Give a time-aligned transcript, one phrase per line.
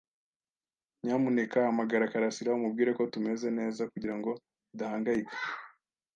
[1.03, 4.29] Nyamuneka hamagara karasira umubwire ko tumeze neza kugirango
[4.73, 5.35] adahangayika.